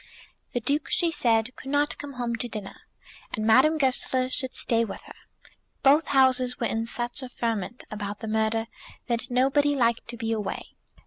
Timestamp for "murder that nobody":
8.27-9.75